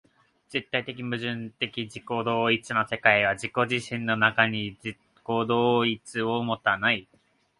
[0.49, 7.07] 絶対矛盾的自己同一の世界は自己自身の中に自己同一を有たない。